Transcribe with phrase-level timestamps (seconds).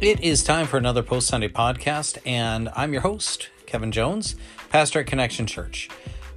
[0.00, 4.36] It is time for another Post Sunday podcast, and I'm your host, Kevin Jones,
[4.70, 5.88] pastor at Connection Church.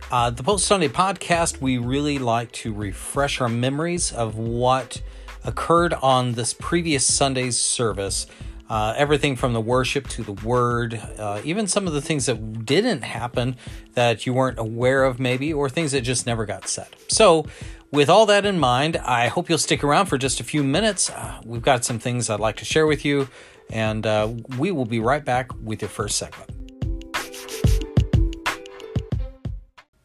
[0.09, 5.03] Uh, the Post Sunday podcast, we really like to refresh our memories of what
[5.43, 8.25] occurred on this previous Sunday's service.
[8.67, 12.65] Uh, everything from the worship to the word, uh, even some of the things that
[12.65, 13.57] didn't happen
[13.93, 16.87] that you weren't aware of, maybe, or things that just never got said.
[17.09, 17.45] So,
[17.91, 21.09] with all that in mind, I hope you'll stick around for just a few minutes.
[21.09, 23.27] Uh, we've got some things I'd like to share with you,
[23.69, 26.49] and uh, we will be right back with your first segment.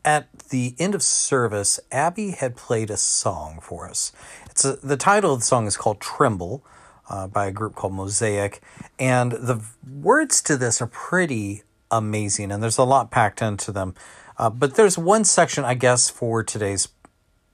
[0.05, 4.13] At the end of service, Abby had played a song for us.
[4.51, 6.65] It's a, the title of the song is called Tremble
[7.09, 8.61] uh, by a group called Mosaic,
[8.99, 13.95] and the words to this are pretty amazing, and there's a lot packed into them.
[14.39, 16.87] Uh, but there's one section, I guess, for today's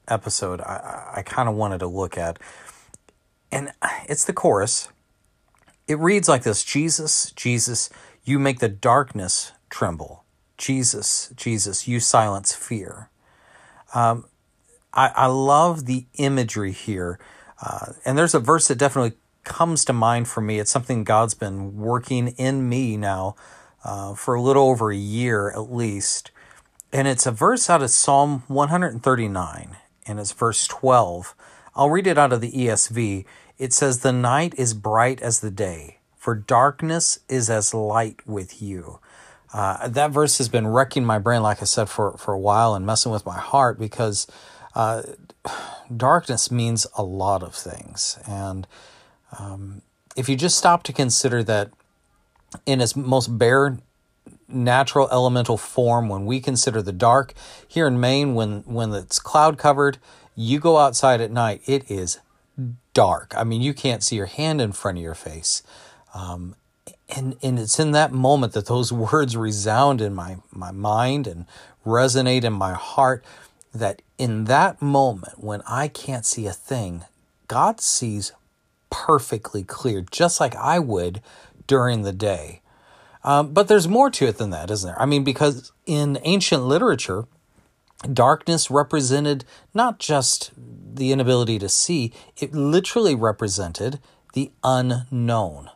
[0.09, 2.39] episode I, I kind of wanted to look at.
[3.51, 3.73] And
[4.09, 4.89] it's the chorus.
[5.87, 7.91] It reads like this Jesus, Jesus,
[8.25, 10.25] you make the darkness tremble.
[10.57, 13.11] Jesus, Jesus, you silence fear.
[13.95, 14.27] Um,
[14.95, 17.19] I, I love the imagery here.
[17.61, 20.59] Uh, and there's a verse that definitely comes to mind for me.
[20.59, 23.35] It's something God's been working in me now
[23.85, 26.31] uh, for a little over a year at least.
[26.93, 31.35] And it's a verse out of Psalm 139 and it's verse 12.
[31.75, 33.25] I'll read it out of the ESV.
[33.59, 38.61] It says, The night is bright as the day, for darkness is as light with
[38.61, 38.99] you.
[39.53, 42.75] Uh, that verse has been wrecking my brain, like I said, for, for a while
[42.75, 44.27] and messing with my heart because
[44.75, 45.03] uh,
[45.95, 48.19] darkness means a lot of things.
[48.27, 48.67] And
[49.39, 49.83] um,
[50.17, 51.71] if you just stop to consider that
[52.67, 53.79] in its most bare
[54.53, 57.35] natural elemental form when we consider the dark.
[57.67, 59.99] Here in Maine when when it's cloud covered
[60.35, 62.19] you go outside at night it is
[62.95, 63.35] dark.
[63.37, 65.63] I mean you can't see your hand in front of your face.
[66.15, 66.57] Um,
[67.09, 71.47] and and it's in that moment that those words resound in my my mind and
[71.87, 73.25] resonate in my heart
[73.75, 77.05] that in that moment when I can't see a thing
[77.49, 78.33] God sees
[78.91, 81.21] perfectly clear just like I would
[81.67, 82.62] during the day
[83.25, 85.01] um, but there's more to it than that, isn't there?
[85.01, 87.27] I mean, because in ancient literature,
[88.13, 89.45] darkness represented
[89.75, 94.01] not just the inability to see, it literally represented
[94.35, 95.71] the unknown.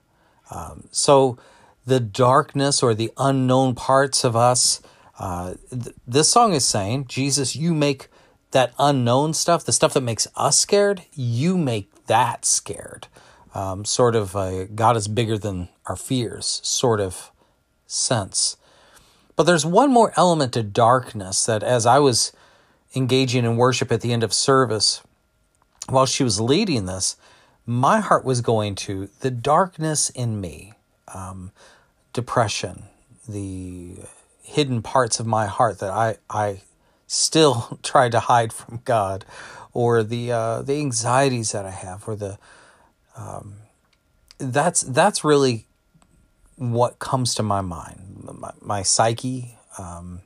[0.51, 1.39] Um, so
[1.85, 4.81] the darkness or the unknown parts of us,
[5.19, 8.09] uh, th- this song is saying, Jesus, you make
[8.51, 13.09] that unknown stuff, the stuff that makes us scared, you make that scared.
[13.55, 17.33] Um, sort of a God is bigger than our fears, sort of
[17.87, 18.57] sense.
[19.37, 22.33] But there's one more element to darkness that, as I was
[22.95, 25.03] engaging in worship at the end of service,
[25.89, 27.17] while she was leading this,
[27.67, 30.73] my heart was going to the darkness in me,
[31.13, 31.53] um,
[32.13, 32.85] depression,
[33.29, 33.97] the
[34.43, 36.63] hidden parts of my heart that I, I
[37.07, 39.25] still try to hide from God,
[39.73, 42.39] or the uh, the anxieties that I have, or the
[43.17, 43.57] um,
[44.39, 45.67] that's that's really
[46.57, 50.21] what comes to my mind, my, my psyche, um,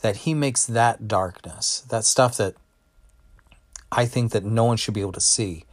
[0.00, 2.54] that he makes that darkness, that stuff that
[3.90, 5.64] I think that no one should be able to see.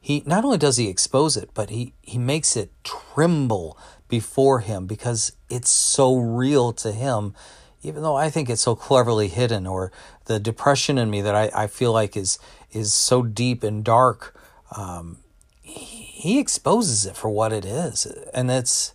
[0.00, 3.76] He not only does he expose it, but he, he makes it tremble
[4.08, 7.34] before him because it's so real to him,
[7.82, 9.90] even though I think it's so cleverly hidden, or
[10.26, 12.38] the depression in me that I, I feel like is
[12.72, 14.38] is so deep and dark.
[14.76, 15.18] Um,
[15.62, 15.95] he
[16.34, 18.94] exposes it for what it is and it's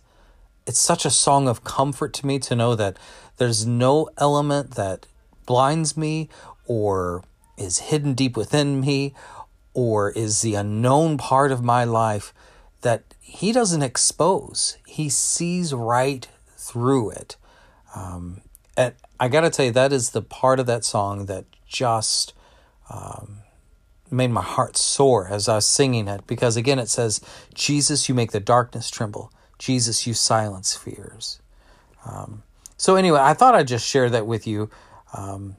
[0.66, 2.96] it's such a song of comfort to me to know that
[3.38, 5.06] there's no element that
[5.46, 6.28] blinds me
[6.66, 7.24] or
[7.56, 9.14] is hidden deep within me
[9.74, 12.32] or is the unknown part of my life
[12.82, 14.76] that he doesn't expose.
[14.86, 17.36] He sees right through it.
[17.94, 18.42] Um,
[18.76, 22.32] and i gotta tell you that is the part of that song that just
[22.88, 23.41] um,
[24.12, 27.20] made my heart soar as I was singing it because again it says,
[27.54, 29.32] Jesus, you make the darkness tremble.
[29.58, 31.40] Jesus, you silence fears.
[32.04, 32.42] Um,
[32.76, 34.68] so, anyway, I thought I'd just share that with you.
[35.12, 35.56] Um,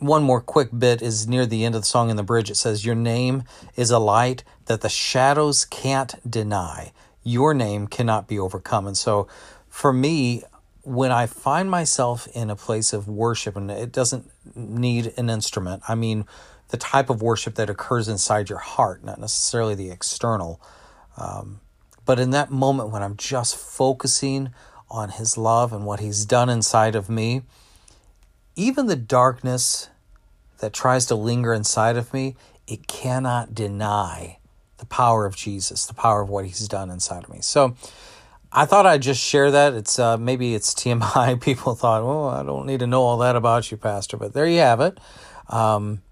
[0.00, 2.50] one more quick bit is near the end of the song in the bridge.
[2.50, 3.44] It says, Your name
[3.76, 6.92] is a light that the shadows can't deny.
[7.22, 8.88] Your name cannot be overcome.
[8.88, 9.28] And so,
[9.68, 10.42] for me,
[10.82, 15.84] when I find myself in a place of worship, and it doesn't need an instrument,
[15.88, 16.26] I mean,
[16.68, 20.60] the type of worship that occurs inside your heart, not necessarily the external.
[21.16, 21.60] Um,
[22.04, 24.50] but in that moment when I'm just focusing
[24.90, 27.42] on His love and what He's done inside of me,
[28.56, 29.88] even the darkness
[30.60, 32.36] that tries to linger inside of me,
[32.66, 34.38] it cannot deny
[34.78, 37.40] the power of Jesus, the power of what He's done inside of me.
[37.40, 37.76] So
[38.52, 39.74] I thought I'd just share that.
[39.74, 41.40] It's uh, maybe it's TMI.
[41.40, 44.46] People thought, well, I don't need to know all that about you, Pastor," but there
[44.46, 44.98] you have it.
[45.48, 46.02] Um,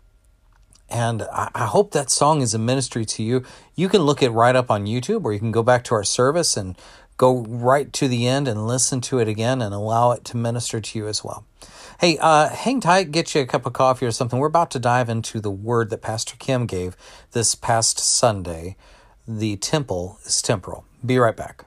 [0.88, 3.44] and I, I hope that song is a ministry to you.
[3.74, 6.04] You can look it right up on YouTube, or you can go back to our
[6.04, 6.76] service and
[7.16, 10.80] go right to the end and listen to it again and allow it to minister
[10.80, 11.44] to you as well.
[11.98, 14.38] Hey, uh, hang tight, get you a cup of coffee or something.
[14.38, 16.94] We're about to dive into the word that Pastor Kim gave
[17.32, 18.76] this past Sunday.
[19.26, 20.84] The temple is temporal.
[21.04, 21.64] Be right back.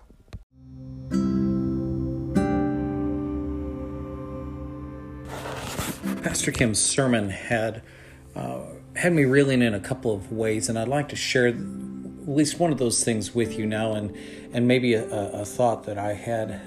[6.22, 7.82] Pastor Kim's sermon had
[8.36, 8.66] uh,
[9.00, 12.60] had me reeling in a couple of ways, and I'd like to share at least
[12.60, 14.16] one of those things with you now, and
[14.52, 16.62] and maybe a, a thought that I had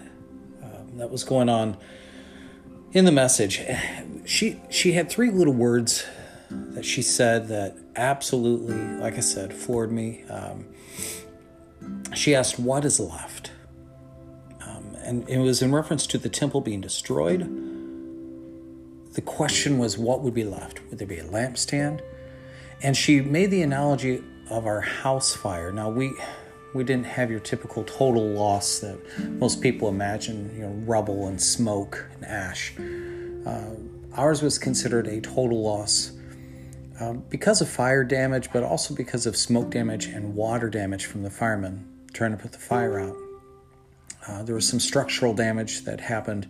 [0.62, 1.76] uh, that was going on
[2.92, 3.60] in the message.
[4.24, 6.06] She she had three little words
[6.48, 10.24] that she said that absolutely, like I said, floored me.
[10.30, 10.66] Um,
[12.14, 13.50] she asked, "What is left?"
[14.66, 17.40] Um, and it was in reference to the temple being destroyed.
[19.12, 20.80] The question was, what would be left?
[20.88, 22.00] Would there be a lampstand?
[22.82, 25.72] And she made the analogy of our house fire.
[25.72, 26.12] Now we
[26.74, 31.40] we didn't have your typical total loss that most people imagine, you know, rubble and
[31.40, 32.72] smoke and ash.
[33.46, 33.74] Uh,
[34.14, 36.12] ours was considered a total loss
[36.98, 41.22] uh, because of fire damage, but also because of smoke damage and water damage from
[41.22, 43.16] the firemen trying to put the fire out.
[44.26, 46.48] Uh, there was some structural damage that happened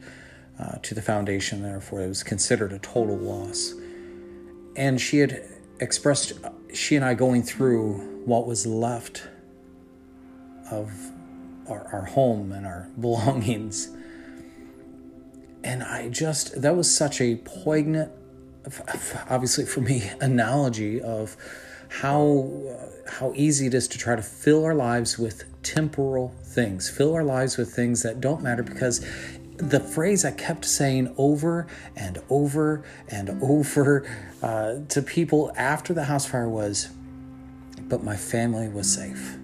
[0.61, 3.75] uh, to the foundation, therefore, it was considered a total loss.
[4.77, 5.43] And she had
[5.83, 6.33] expressed,
[6.73, 9.25] she and I going through what was left
[10.71, 10.91] of
[11.69, 13.91] our, our home and our belongings.
[15.65, 18.11] And I just, that was such a poignant,
[19.29, 21.37] obviously for me, analogy of
[22.01, 26.89] how uh, how easy it is to try to fill our lives with temporal things,
[26.89, 29.05] fill our lives with things that don't matter because
[29.63, 34.09] the phrase I kept saying over and over and over
[34.43, 36.91] uh, to people after the house fire was,
[37.83, 39.37] but my family was safe.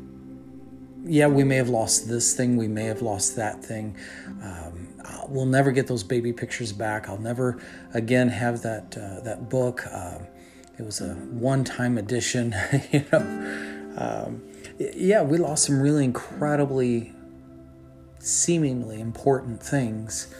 [1.04, 3.96] Yeah, we may have lost this thing, we may have lost that thing.
[4.42, 4.88] Um,
[5.28, 7.08] we'll never get those baby pictures back.
[7.08, 7.62] I'll never
[7.94, 9.86] again have that uh, that book.
[9.90, 10.18] Uh,
[10.78, 12.54] it was a one-time edition,
[12.92, 13.94] you know.
[13.96, 14.42] Um,
[14.78, 17.12] yeah, we lost some really incredibly
[18.18, 20.34] seemingly important things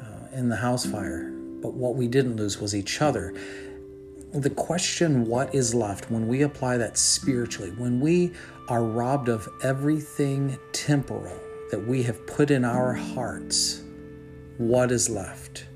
[0.00, 1.30] uh, in the house fire,
[1.62, 3.34] but what we didn't lose was each other.
[4.32, 8.32] The question, what is left, when we apply that spiritually, when we
[8.68, 11.38] are robbed of everything temporal
[11.70, 13.82] that we have put in our hearts,
[14.58, 15.66] what is left?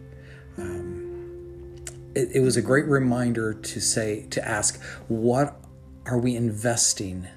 [0.56, 1.84] Um,
[2.14, 5.60] it, it was a great reminder to say, to ask, what
[6.06, 7.28] are we investing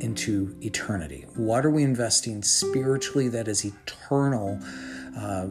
[0.00, 1.26] into eternity?
[1.36, 4.60] What are we investing spiritually that is eternal?
[5.16, 5.48] Uh,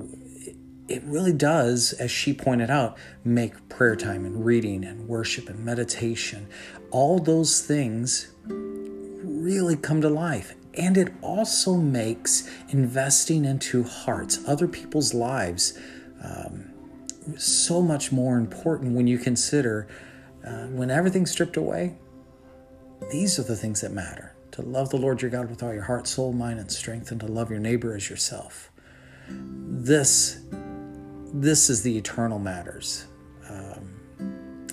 [0.87, 5.63] it really does, as she pointed out, make prayer time and reading and worship and
[5.63, 6.47] meditation,
[6.89, 10.55] all those things really come to life.
[10.73, 15.77] And it also makes investing into hearts, other people's lives,
[16.23, 16.71] um,
[17.37, 19.87] so much more important when you consider
[20.45, 21.97] uh, when everything's stripped away,
[23.11, 25.83] these are the things that matter to love the Lord your God with all your
[25.83, 28.71] heart, soul, mind, and strength, and to love your neighbor as yourself.
[29.29, 30.41] This,
[31.33, 33.05] this is the eternal matters.
[33.49, 33.89] Um,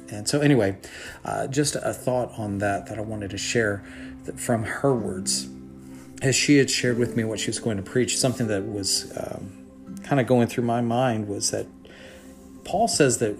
[0.09, 0.79] and so, anyway,
[1.25, 3.85] uh, just a thought on that that I wanted to share
[4.37, 5.49] from her words.
[6.23, 9.13] As she had shared with me what she was going to preach, something that was
[9.19, 9.67] um,
[10.03, 11.67] kind of going through my mind was that
[12.65, 13.39] Paul says that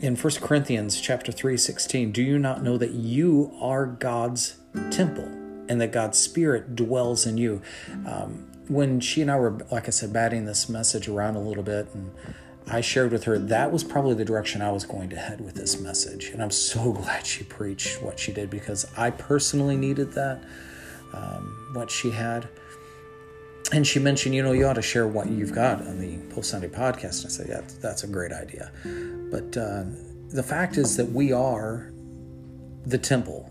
[0.00, 4.58] in 1 Corinthians chapter 3, 16, do you not know that you are God's
[4.90, 5.41] temple?
[5.68, 7.62] And that God's Spirit dwells in you.
[8.06, 11.62] Um, when she and I were, like I said, batting this message around a little
[11.62, 12.12] bit, and
[12.68, 15.54] I shared with her that was probably the direction I was going to head with
[15.54, 16.26] this message.
[16.26, 20.42] And I'm so glad she preached what she did because I personally needed that,
[21.12, 22.48] um, what she had.
[23.72, 26.50] And she mentioned, you know, you ought to share what you've got on the Post
[26.50, 27.22] Sunday podcast.
[27.22, 28.70] And I said, yeah, that's a great idea.
[29.30, 29.84] But uh,
[30.28, 31.90] the fact is that we are
[32.84, 33.48] the temple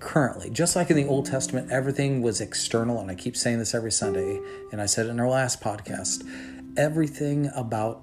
[0.00, 0.50] currently.
[0.50, 3.92] Just like in the Old Testament, everything was external, and I keep saying this every
[3.92, 4.40] Sunday,
[4.72, 6.26] and I said it in our last podcast.
[6.76, 8.02] Everything about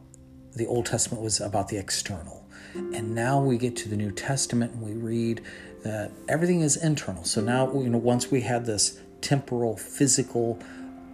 [0.55, 2.45] the Old Testament was about the external.
[2.73, 5.41] And now we get to the New Testament and we read
[5.83, 7.23] that everything is internal.
[7.23, 10.59] So now, you know, once we had this temporal, physical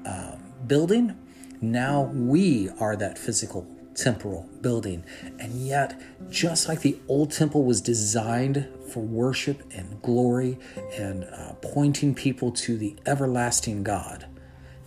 [0.06, 1.18] uh, building,
[1.62, 5.04] now we are that physical temporal building.
[5.40, 10.58] And yet, just like the old temple was designed for worship and glory
[10.94, 14.28] and uh, pointing people to the everlasting God.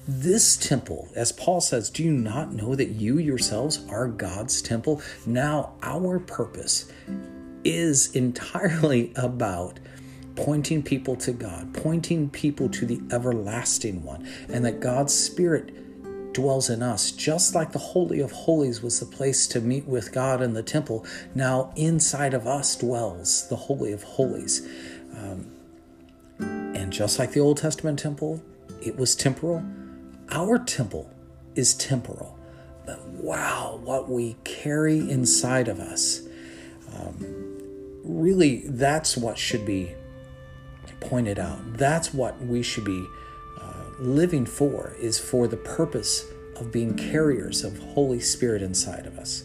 [0.06, 5.00] This temple, as Paul says, do you not know that you yourselves are God's temple?
[5.24, 6.92] Now, our purpose
[7.64, 9.80] is entirely about
[10.36, 15.74] pointing people to God, pointing people to the everlasting one, and that God's Spirit
[16.34, 20.12] dwells in us, just like the Holy of Holies was the place to meet with
[20.12, 21.06] God in the temple.
[21.34, 24.68] Now, inside of us dwells the Holy of Holies.
[25.16, 25.50] Um,
[26.38, 28.42] and just like the Old Testament temple,
[28.82, 29.64] it was temporal.
[30.30, 31.10] Our temple
[31.54, 32.38] is temporal.
[32.84, 36.20] But wow, what we carry inside of us.
[36.94, 39.94] Um, really, that's what should be
[41.00, 41.58] pointed out.
[41.74, 43.06] That's what we should be
[43.98, 49.44] living for is for the purpose of being carriers of Holy Spirit inside of us.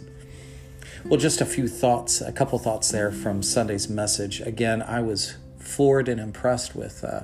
[1.05, 4.41] Well, just a few thoughts, a couple thoughts there from Sunday's message.
[4.41, 7.21] Again, I was floored and impressed with uh,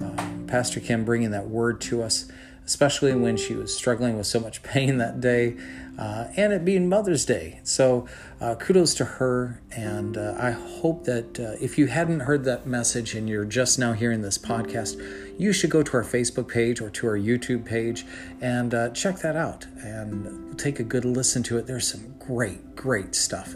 [0.00, 2.30] uh, Pastor Kim bringing that word to us,
[2.64, 5.56] especially when she was struggling with so much pain that day
[5.98, 7.60] uh, and it being Mother's Day.
[7.64, 8.06] So,
[8.40, 9.60] uh, kudos to her.
[9.70, 13.78] And uh, I hope that uh, if you hadn't heard that message and you're just
[13.78, 14.98] now hearing this podcast,
[15.38, 18.04] you should go to our Facebook page or to our YouTube page
[18.40, 21.66] and uh, check that out and take a good listen to it.
[21.66, 23.54] There's some great, great stuff.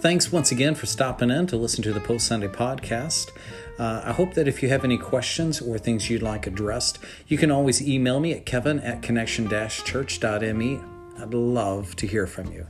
[0.00, 3.32] Thanks once again for stopping in to listen to the Post Sunday podcast.
[3.78, 7.36] Uh, I hope that if you have any questions or things you'd like addressed, you
[7.36, 10.80] can always email me at kevin at connection church.me.
[11.18, 12.66] I'd love to hear from you.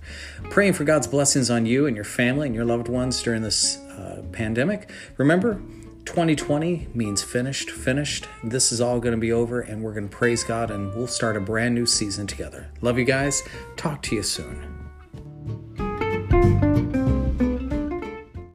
[0.51, 3.79] Praying for God's blessings on you and your family and your loved ones during this
[3.79, 4.91] uh, pandemic.
[5.17, 5.61] Remember,
[6.05, 8.29] 2020 means finished, finished.
[8.45, 11.09] This is all going to be over, and we're going to praise God and we'll
[11.09, 12.69] start a brand new season together.
[12.81, 13.43] Love you guys.
[13.77, 14.76] Talk to you soon.